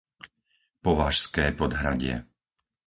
Považské 0.85 1.45
Podhradie 1.59 2.17